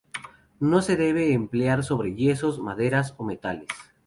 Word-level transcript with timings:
No 0.59 0.81
se 0.81 0.95
debe 0.95 1.31
emplear 1.31 1.83
sobre 1.83 2.15
yesos, 2.15 2.57
maderas 2.59 3.13
o 3.19 3.23
metales. 3.23 3.67